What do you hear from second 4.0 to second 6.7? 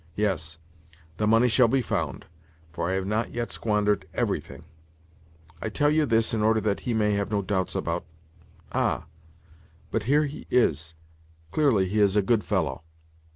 everything. I tell you this in order